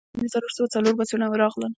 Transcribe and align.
څو 0.03 0.07
دانې 0.19 0.29
څلور 0.33 0.51
سوه 0.57 0.67
څلور 0.73 0.93
بسونه 0.99 1.25
راغلل. 1.41 1.69